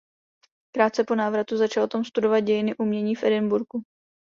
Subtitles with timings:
[0.75, 3.81] Krátce po návratu začal Tom studovat dějiny umění v Edinburghu.